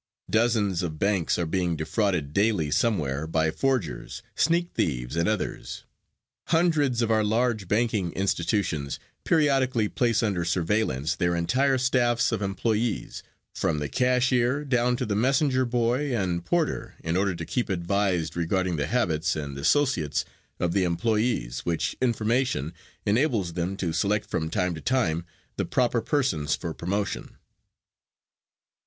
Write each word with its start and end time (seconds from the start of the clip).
Dozens 0.31 0.81
of 0.81 0.97
banks 0.97 1.37
are 1.37 1.45
being 1.45 1.75
defrauded 1.75 2.33
daily 2.33 2.71
somewhere 2.71 3.27
by 3.27 3.51
forgers, 3.51 4.23
sneak 4.35 4.71
thieves 4.73 5.15
and 5.15 5.29
others. 5.29 5.83
Hundreds 6.47 7.03
of 7.03 7.11
our 7.11 7.23
large 7.23 7.67
banking 7.67 8.11
institutions 8.13 8.97
periodically 9.23 9.87
place 9.89 10.23
under 10.23 10.43
surveillance 10.43 11.13
their 11.15 11.35
entire 11.35 11.77
staffs 11.77 12.31
of 12.31 12.41
employees, 12.41 13.21
from 13.53 13.77
the 13.77 13.87
cashier 13.87 14.65
down 14.65 14.95
to 14.95 15.05
the 15.05 15.15
messenger 15.15 15.65
boy 15.65 16.17
and 16.17 16.45
porter 16.45 16.95
in 17.03 17.15
order 17.15 17.35
to 17.35 17.45
keep 17.45 17.69
advised 17.69 18.35
regarding 18.35 18.77
the 18.77 18.87
habits 18.87 19.35
and 19.35 19.55
associates 19.55 20.25
of 20.59 20.73
the 20.73 20.83
employees, 20.83 21.59
which 21.59 21.95
information 22.01 22.73
enables 23.05 23.53
them 23.53 23.77
to 23.77 23.93
select 23.93 24.27
from 24.27 24.49
time 24.49 24.73
to 24.73 24.81
time 24.81 25.27
the 25.57 25.63
proper 25.65 26.01
persons 26.01 26.55
for 26.55 26.73
promotion. 26.73 27.37